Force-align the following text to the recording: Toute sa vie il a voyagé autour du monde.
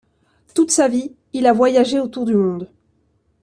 Toute 0.55 0.71
sa 0.71 0.87
vie 0.87 1.11
il 1.31 1.45
a 1.45 1.53
voyagé 1.53 1.99
autour 1.99 2.25
du 2.25 2.33
monde. 2.33 2.71